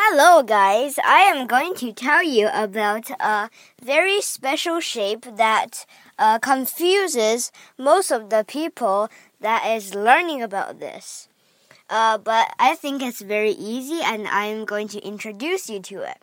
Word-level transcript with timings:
Hello, 0.00 0.44
guys. 0.44 0.96
I 1.04 1.22
am 1.22 1.48
going 1.48 1.74
to 1.74 1.92
tell 1.92 2.22
you 2.22 2.48
about 2.54 3.10
a 3.18 3.50
very 3.82 4.20
special 4.20 4.78
shape 4.78 5.26
that 5.36 5.84
uh, 6.16 6.38
confuses 6.38 7.50
most 7.76 8.12
of 8.12 8.30
the 8.30 8.44
people 8.46 9.10
that 9.40 9.66
is 9.66 9.96
learning 9.96 10.40
about 10.40 10.78
this. 10.78 11.28
Uh, 11.90 12.16
but 12.16 12.54
I 12.60 12.76
think 12.76 13.02
it's 13.02 13.20
very 13.20 13.50
easy, 13.50 14.00
and 14.00 14.28
I'm 14.28 14.64
going 14.64 14.86
to 14.88 15.04
introduce 15.04 15.68
you 15.68 15.80
to 15.80 16.02
it. 16.08 16.18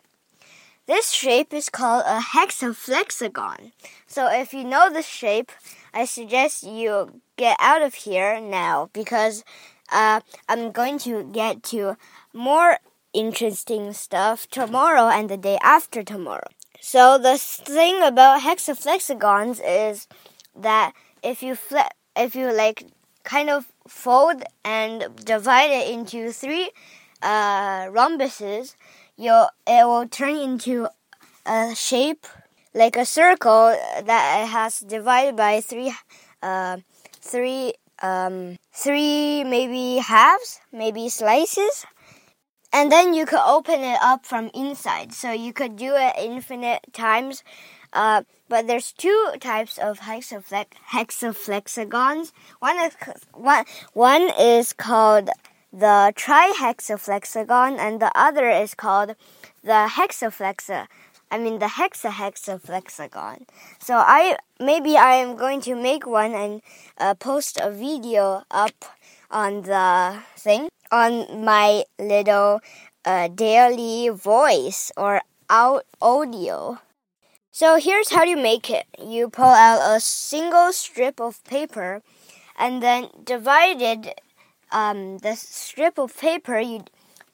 This 0.86 1.10
shape 1.10 1.52
is 1.52 1.68
called 1.68 2.04
a 2.06 2.20
hexaflexagon. 2.20 3.72
So 4.06 4.32
if 4.32 4.54
you 4.54 4.64
know 4.64 4.88
this 4.88 5.06
shape, 5.06 5.52
I 5.92 6.06
suggest 6.06 6.62
you 6.62 7.20
get 7.36 7.58
out 7.60 7.82
of 7.82 7.92
here 7.94 8.40
now 8.40 8.88
because 8.94 9.44
uh, 9.92 10.20
I'm 10.48 10.72
going 10.72 10.98
to 11.00 11.24
get 11.24 11.62
to 11.64 11.98
more 12.32 12.78
interesting 13.16 13.92
stuff 13.94 14.46
tomorrow 14.50 15.08
and 15.08 15.30
the 15.30 15.36
day 15.36 15.58
after 15.62 16.02
tomorrow. 16.02 16.48
So 16.80 17.18
the 17.18 17.38
thing 17.38 18.02
about 18.02 18.42
hexaflexagons 18.42 19.60
is 19.64 20.06
that 20.54 20.92
if 21.22 21.42
you 21.42 21.56
if 22.14 22.34
you 22.34 22.52
like 22.52 22.84
kind 23.24 23.50
of 23.50 23.66
fold 23.88 24.44
and 24.64 25.16
divide 25.24 25.70
it 25.70 25.90
into 25.90 26.30
three 26.30 26.70
uh, 27.22 27.86
rhombuses, 27.88 28.76
you'll 29.16 29.48
it 29.66 29.86
will 29.86 30.06
turn 30.06 30.36
into 30.36 30.88
a 31.46 31.74
shape 31.74 32.26
like 32.74 32.96
a 32.96 33.06
circle 33.06 33.74
that 34.04 34.48
has 34.48 34.80
divided 34.80 35.34
by 35.34 35.60
three 35.60 35.92
uh, 36.42 36.76
three 37.20 37.72
um, 38.02 38.58
three 38.72 39.44
maybe 39.44 39.96
halves, 39.96 40.60
maybe 40.72 41.08
slices. 41.08 41.86
And 42.72 42.92
then 42.92 43.14
you 43.14 43.26
could 43.26 43.44
open 43.46 43.80
it 43.80 43.98
up 44.02 44.26
from 44.26 44.50
inside. 44.54 45.12
So 45.12 45.32
you 45.32 45.52
could 45.52 45.76
do 45.76 45.94
it 45.96 46.14
infinite 46.18 46.92
times. 46.92 47.42
Uh, 47.92 48.22
but 48.48 48.66
there's 48.66 48.92
two 48.92 49.32
types 49.40 49.78
of 49.78 50.00
hexaflex 50.00 50.66
hexaflexagons. 50.90 52.32
One 52.58 52.78
is 52.78 52.94
one 53.32 53.64
one 53.92 54.30
is 54.38 54.72
called 54.72 55.30
the 55.72 56.12
trihexaflexagon, 56.16 57.78
and 57.78 58.00
the 58.00 58.12
other 58.14 58.48
is 58.50 58.74
called 58.74 59.14
the 59.64 59.88
hexaflexa. 59.96 60.86
I 61.30 61.38
mean 61.38 61.58
the 61.58 61.66
hexahexaflexagon. 61.66 63.46
So 63.80 63.96
I 63.96 64.36
maybe 64.60 64.96
I 64.96 65.14
am 65.14 65.36
going 65.36 65.60
to 65.62 65.74
make 65.74 66.06
one 66.06 66.34
and 66.34 66.62
uh, 66.98 67.14
post 67.14 67.58
a 67.60 67.70
video 67.70 68.44
up 68.50 68.84
on 69.30 69.62
the 69.62 70.22
thing 70.36 70.68
on 70.90 71.44
my 71.44 71.84
little 71.98 72.60
uh, 73.04 73.28
daily 73.28 74.08
voice 74.08 74.92
or 74.96 75.22
out 75.48 75.84
audio. 76.00 76.78
So 77.50 77.76
here's 77.76 78.10
how 78.10 78.24
you 78.24 78.36
make 78.36 78.70
it. 78.70 78.86
You 79.02 79.28
pull 79.30 79.46
out 79.46 79.96
a 79.96 80.00
single 80.00 80.72
strip 80.72 81.20
of 81.20 81.42
paper 81.44 82.02
and 82.58 82.82
then 82.82 83.08
divided 83.24 84.14
um, 84.72 85.18
the 85.18 85.36
strip 85.36 85.98
of 85.98 86.16
paper 86.16 86.58
you 86.58 86.84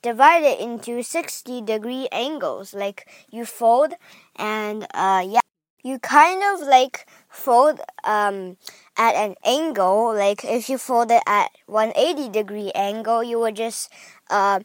divide 0.03 0.43
it 0.43 0.61
into 0.61 1.03
60 1.03 1.63
degree 1.63 2.09
angles 2.13 2.75
like 2.75 3.09
you 3.31 3.45
fold 3.47 3.95
and 4.37 4.85
uh, 4.95 5.25
yeah 5.27 5.41
you 5.83 5.99
kind 5.99 6.43
of 6.43 6.67
like 6.67 7.07
fold 7.33 7.81
um, 8.05 8.57
at 8.97 9.15
an 9.15 9.35
angle 9.45 10.15
like 10.15 10.45
if 10.45 10.69
you 10.69 10.79
fold 10.79 11.11
it 11.11 11.23
at 11.27 11.51
180 11.67 12.29
degree 12.29 12.71
angle 12.75 13.25
you 13.25 13.41
would 13.41 13.57
just 13.57 13.91
uh, 14.31 14.61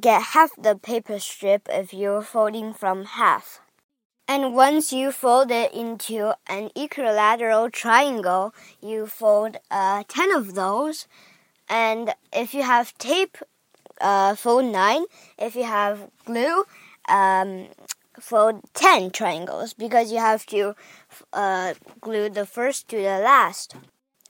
get 0.00 0.22
half 0.22 0.50
the 0.56 0.76
paper 0.76 1.18
strip 1.18 1.68
if 1.70 1.92
you're 1.92 2.22
folding 2.22 2.72
from 2.72 3.04
half. 3.04 3.60
And 4.26 4.54
once 4.54 4.92
you 4.92 5.10
fold 5.10 5.50
it 5.50 5.72
into 5.72 6.34
an 6.46 6.70
equilateral 6.76 7.70
triangle 7.70 8.54
you 8.80 9.06
fold 9.06 9.56
uh, 9.70 10.04
10 10.06 10.32
of 10.32 10.54
those. 10.54 11.06
And 11.68 12.14
if 12.32 12.54
you 12.54 12.62
have 12.62 12.96
tape 12.98 13.38
uh, 14.00 14.34
fold 14.34 14.66
9 14.66 15.04
if 15.38 15.56
you 15.56 15.64
have 15.64 16.08
glue 16.24 16.64
um, 17.08 17.68
fold 18.20 18.60
10 18.74 19.10
triangles 19.10 19.74
because 19.74 20.12
you 20.12 20.18
have 20.18 20.46
to 20.46 20.74
uh, 21.32 21.74
glue 22.00 22.28
the 22.28 22.46
first 22.46 22.88
to 22.88 22.96
the 22.96 23.18
last. 23.18 23.74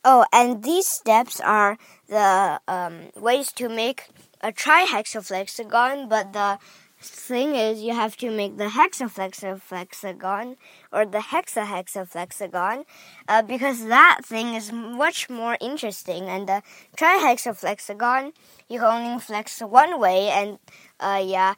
Oh, 0.04 0.24
and 0.32 0.62
these 0.62 0.86
steps 0.86 1.40
are 1.40 1.76
the 2.08 2.60
um, 2.68 3.10
ways 3.16 3.52
to 3.52 3.68
make 3.68 4.08
a 4.40 4.52
trihexaflexagon, 4.52 6.08
but 6.08 6.32
the 6.32 6.58
thing 7.00 7.54
is 7.54 7.82
you 7.82 7.94
have 7.94 8.16
to 8.16 8.30
make 8.30 8.56
the 8.56 8.64
hexaflexaflexagon 8.64 10.56
or 10.92 11.06
the 11.06 11.18
hexahexaflexagon 11.18 12.84
uh, 13.28 13.42
because 13.42 13.86
that 13.86 14.20
thing 14.24 14.54
is 14.54 14.72
much 14.72 15.30
more 15.30 15.56
interesting 15.60 16.24
and 16.24 16.48
the 16.48 16.62
trihexaflexagon 16.96 18.32
you 18.68 18.80
can 18.80 19.06
only 19.06 19.20
flex 19.20 19.60
one 19.60 20.00
way 20.00 20.28
and 20.28 20.58
uh, 20.98 21.22
yeah 21.24 21.54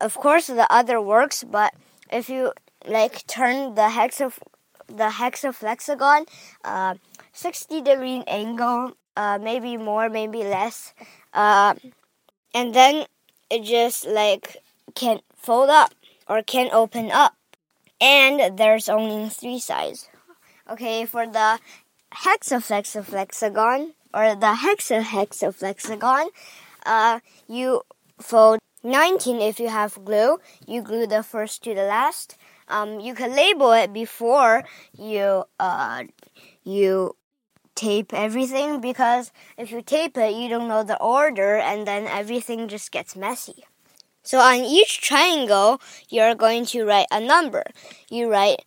of 0.00 0.14
course 0.14 0.46
the 0.46 0.66
other 0.70 1.00
works, 1.00 1.44
but 1.44 1.74
if 2.10 2.28
you 2.28 2.52
like 2.86 3.26
turn 3.26 3.74
the 3.74 3.88
hexa 3.88 4.32
the 4.86 5.08
hexaflexagon 5.16 6.26
uh, 6.64 6.94
60 7.32 7.80
degree 7.80 8.22
angle, 8.26 8.92
uh, 9.16 9.38
maybe 9.40 9.76
more, 9.76 10.08
maybe 10.10 10.44
less, 10.44 10.92
uh, 11.32 11.74
and 12.54 12.74
then 12.74 13.06
it 13.50 13.62
just 13.64 14.06
like 14.06 14.58
can 14.94 15.20
fold 15.36 15.70
up 15.70 15.94
or 16.28 16.42
can 16.42 16.68
open 16.72 17.10
up, 17.10 17.34
and 18.00 18.58
there's 18.58 18.88
only 18.88 19.28
three 19.28 19.58
sides. 19.58 20.08
Okay, 20.70 21.04
for 21.04 21.26
the 21.26 21.58
hexaflexaflexagon 22.14 23.92
or 24.14 24.34
the 24.34 24.56
hexahexaflexagon, 24.64 26.28
uh, 26.86 27.20
you 27.48 27.82
fold 28.20 28.60
19 28.84 29.40
if 29.40 29.58
you 29.58 29.68
have 29.68 30.04
glue. 30.04 30.38
You 30.66 30.82
glue 30.82 31.06
the 31.06 31.22
first 31.22 31.64
to 31.64 31.74
the 31.74 31.84
last. 31.84 32.36
Um, 32.68 33.00
you 33.00 33.14
can 33.14 33.34
label 33.34 33.72
it 33.72 33.92
before 33.92 34.64
you 34.96 35.44
uh, 35.58 36.04
you 36.62 37.16
tape 37.74 38.14
everything 38.14 38.80
because 38.80 39.32
if 39.58 39.70
you 39.70 39.82
tape 39.82 40.16
it 40.16 40.34
you 40.34 40.48
don't 40.48 40.68
know 40.68 40.84
the 40.84 41.00
order 41.00 41.56
and 41.56 41.86
then 41.86 42.06
everything 42.06 42.68
just 42.68 42.92
gets 42.92 43.16
messy. 43.16 43.64
So 44.22 44.38
on 44.38 44.64
each 44.64 45.00
triangle 45.00 45.80
you're 46.08 46.34
going 46.34 46.64
to 46.66 46.84
write 46.84 47.08
a 47.10 47.20
number. 47.20 47.64
You 48.08 48.30
write 48.30 48.64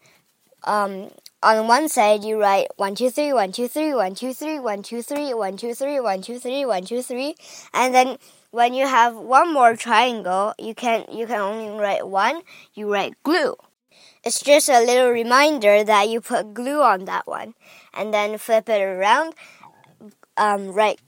um, 0.63 1.09
on 1.41 1.67
one 1.67 1.88
side 1.89 2.23
you 2.23 2.39
write 2.39 2.67
1 2.78 2.95
2 2.95 3.09
3 3.09 3.34
1 3.34 3.51
2 3.51 3.67
3 3.67 3.94
1 3.94 4.16
2 4.16 4.34
3 4.34 4.59
1 4.59 4.84
2 4.84 5.01
3 5.03 5.34
1 5.34 5.57
2 5.57 5.73
3 5.73 5.99
1 6.01 6.22
2 6.22 6.39
3 6.39 6.66
1 6.66 6.84
2 6.85 7.01
3 7.01 7.35
and 7.73 7.95
then 7.95 8.17
when 8.57 8.73
you 8.73 8.88
have 8.88 9.16
one 9.16 9.53
more 9.53 9.75
triangle, 9.75 10.51
you 10.57 10.73
can 10.73 11.06
you 11.13 11.28
can 11.28 11.40
only 11.40 11.69
write 11.79 12.07
one. 12.07 12.41
You 12.73 12.91
write 12.91 13.13
glue. 13.22 13.53
It's 14.25 14.41
just 14.41 14.68
a 14.68 14.81
little 14.81 15.12
reminder 15.12 15.84
that 15.84 16.09
you 16.09 16.22
put 16.22 16.56
glue 16.56 16.81
on 16.81 17.06
that 17.06 17.28
one, 17.28 17.53
and 17.94 18.12
then 18.12 18.40
flip 18.40 18.67
it 18.67 18.81
around. 18.81 19.35
Um, 20.38 20.73
write 20.73 21.00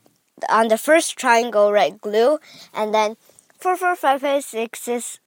on 0.47 0.67
the 0.67 0.77
first 0.77 1.17
triangle, 1.17 1.73
write 1.73 1.99
glue, 1.99 2.37
and 2.71 2.93
then 2.93 3.17
four, 3.57 3.75
four, 3.75 3.95
five, 3.95 4.21
five, 4.21 4.43
six 4.43 4.87
is 4.87 5.19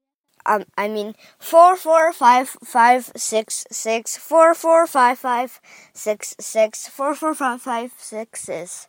um, 0.47 0.63
I 0.79 0.87
mean 0.87 1.19
four 1.41 1.75
four 1.75 2.13
five 2.13 2.55
five 2.63 3.11
six 3.17 3.67
six 3.73 4.17
four 4.17 4.55
four 4.55 4.87
five 4.87 5.19
five 5.19 5.61
six 5.93 6.37
six 6.39 6.87
four 6.87 7.17
four 7.17 7.35
five 7.35 7.61
five 7.61 7.91
six 7.99 8.49
is 8.49 8.87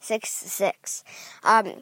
six 0.00 0.28
six. 0.28 1.02
Um, 1.42 1.80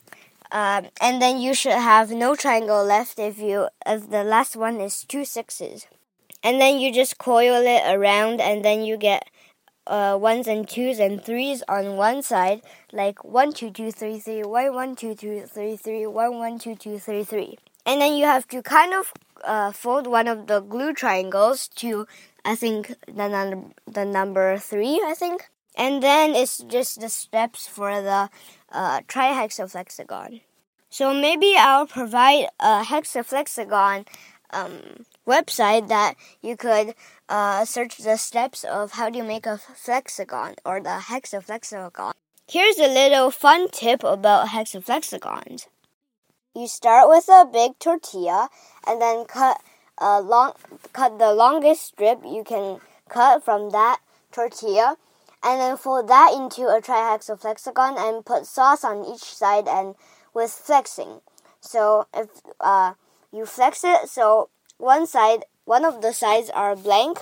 um, 0.52 0.88
and 1.00 1.20
then 1.20 1.40
you 1.40 1.54
should 1.54 1.72
have 1.72 2.10
no 2.10 2.36
triangle 2.36 2.84
left 2.84 3.18
if 3.18 3.38
you 3.38 3.68
if 3.86 4.10
the 4.10 4.22
last 4.22 4.54
one 4.54 4.80
is 4.80 5.03
two 5.04 5.24
sixes. 5.24 5.86
And 6.44 6.60
then 6.60 6.78
you 6.78 6.92
just 6.92 7.18
coil 7.18 7.62
it 7.65 7.82
around 7.86 8.41
and 8.41 8.65
then 8.65 8.84
you 8.84 8.97
get 8.98 9.30
uh, 9.86 10.18
ones 10.21 10.47
and 10.47 10.68
twos 10.68 10.98
and 10.98 11.24
threes 11.24 11.62
on 11.68 11.97
one 11.97 12.22
side, 12.22 12.60
like 12.92 13.24
one 13.24 13.53
two 13.53 13.71
two 13.71 13.91
three 13.91 14.18
three 14.18 14.42
one 14.42 14.74
one 14.74 14.94
two 14.94 15.15
two 15.15 15.47
three 15.47 15.77
three 15.77 16.06
one 16.06 16.38
one 16.38 16.59
two 16.59 16.77
two 16.77 16.98
three 16.98 17.24
three. 17.24 17.56
And 17.86 18.00
then 18.03 18.15
you 18.15 18.27
have 18.27 18.47
to 18.48 18.60
kind 18.62 18.92
of 18.92 19.12
uh, 19.44 19.72
fold 19.72 20.06
one 20.06 20.28
of 20.28 20.48
the 20.48 20.60
glue 20.60 20.92
triangles 20.92 21.66
to 21.77 22.06
I 22.44 22.56
think 22.56 22.94
the 23.06 23.28
number 23.28 23.71
the 23.86 24.04
number 24.04 24.59
three 24.59 25.03
I 25.06 25.15
think. 25.15 25.48
And 25.74 26.03
then 26.03 26.34
it's 26.34 26.59
just 26.59 27.00
the 27.00 27.09
steps 27.09 27.66
for 27.66 28.03
the 28.03 28.28
uh, 28.72 29.01
trihexaflexagon. 29.03 30.41
So 30.91 31.15
maybe 31.15 31.54
I'll 31.57 31.86
provide 31.86 32.48
a 32.60 32.83
hexaflexagon 32.83 34.07
um, 34.51 35.07
website 35.27 35.89
that 35.89 36.15
you 36.42 36.57
could 36.57 36.95
uh, 37.28 37.65
search 37.65 37.98
the 37.98 38.16
steps 38.16 38.65
of 38.65 38.92
how 38.92 39.09
to 39.09 39.22
make 39.22 39.47
a 39.47 39.59
flexagon 39.59 40.57
or 40.65 40.80
the 40.80 41.01
hexaflexagon. 41.09 42.13
Here's 42.48 42.78
a 42.78 42.92
little 42.92 43.30
fun 43.30 43.71
tip 43.71 44.04
about 44.04 44.48
hexaflexagons. 44.48 45.68
You 46.54 46.66
start 46.66 47.09
with 47.09 47.28
a 47.30 47.47
big 47.51 47.78
tortilla 47.78 48.51
and 48.86 49.01
then 49.01 49.25
cut 49.25 49.63
a 49.97 50.21
long 50.21 50.53
cut 50.92 51.18
the 51.18 51.33
longest 51.33 51.84
strip 51.84 52.21
you 52.25 52.45
can 52.45 52.80
cut 53.09 53.42
from 53.42 53.71
that 53.71 54.01
tortilla 54.33 54.97
and 55.42 55.60
then 55.60 55.77
fold 55.77 56.09
that 56.09 56.33
into 56.33 56.68
a 56.68 56.80
trihexaflexagon 56.80 57.98
and 57.98 58.24
put 58.24 58.47
sauce 58.47 58.84
on 58.84 59.04
each 59.04 59.24
side 59.24 59.66
and 59.66 59.94
with 60.34 60.50
flexing. 60.50 61.21
So 61.60 62.06
if 62.15 62.28
uh, 62.60 62.94
you 63.33 63.47
flex 63.47 63.84
it, 63.84 64.09
so 64.09 64.50
one 64.78 65.06
side, 65.06 65.44
one 65.65 65.84
of 65.84 66.03
the 66.03 66.12
sides 66.12 66.50
are 66.50 66.77
blank. 66.77 67.18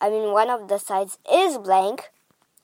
I 0.00 0.10
mean, 0.10 0.32
one 0.32 0.50
of 0.50 0.68
the 0.68 0.78
sides 0.78 1.18
is 1.30 1.58
blank, 1.58 2.10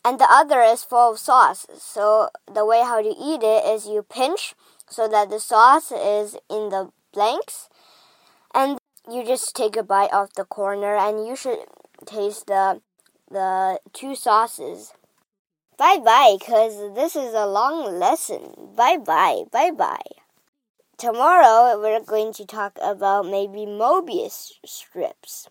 and 0.05 0.19
the 0.19 0.29
other 0.31 0.61
is 0.61 0.84
full 0.84 1.12
of 1.12 1.19
sauce. 1.19 1.67
So 1.79 2.29
the 2.52 2.67
way 2.67 2.82
how 2.82 2.99
you 2.99 3.14
eat 3.19 3.43
it 3.43 3.64
is 3.64 3.87
you 3.87 4.02
pinch 4.02 4.55
so 4.88 5.08
that 5.08 5.31
the 5.31 5.40
sauce 5.40 5.90
is 5.90 6.37
in 6.50 6.69
the 6.69 6.90
blanks, 7.12 7.69
and 8.55 8.79
you 9.11 9.25
just 9.25 9.56
take 9.56 9.76
a 9.76 9.82
bite 9.82 10.12
off 10.12 10.34
the 10.34 10.44
corner, 10.44 10.94
and 10.94 11.26
you 11.26 11.34
should 11.34 11.61
taste 12.05 12.46
the 12.46 12.81
the 13.32 13.81
two 13.93 14.14
sauces. 14.14 14.93
Bye 15.79 15.99
bye, 15.99 16.37
because 16.38 16.94
this 16.94 17.17
is 17.17 17.34
a 17.34 17.46
long 17.46 17.99
lesson. 17.99 18.75
Bye 18.76 18.99
bye, 18.99 19.44
bye 19.50 19.70
bye. 19.70 20.12
Tomorrow 20.99 21.81
we're 21.81 22.00
going 22.00 22.32
to 22.34 22.46
talk 22.46 22.79
about 22.81 23.26
maybe 23.26 23.67
Mobius 23.67 24.52
strips. 24.64 25.49